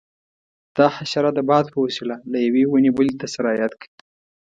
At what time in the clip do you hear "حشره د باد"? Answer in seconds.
0.95-1.65